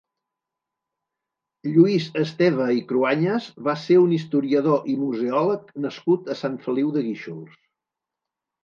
Lluís 1.75 2.07
Esteva 2.23 2.67
i 2.77 2.81
Cruañas 2.93 3.51
va 3.69 3.77
ser 3.85 3.99
un 4.07 4.17
historiador 4.19 4.91
i 4.95 4.97
museòleg 5.05 5.71
nascut 5.87 6.35
a 6.37 6.41
Sant 6.45 6.59
Feliu 6.69 6.93
de 6.99 7.09
Guíxols. 7.11 7.63